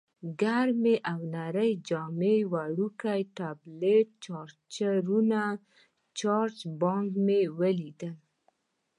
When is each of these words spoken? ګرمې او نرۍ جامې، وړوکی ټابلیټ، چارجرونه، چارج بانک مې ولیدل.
ګرمې 0.41 0.95
او 1.11 1.19
نرۍ 1.33 1.71
جامې، 1.87 2.35
وړوکی 2.51 3.21
ټابلیټ، 3.37 4.07
چارجرونه، 4.73 5.39
چارج 6.19 6.57
بانک 6.81 7.11
مې 7.25 7.39
ولیدل. 7.59 8.15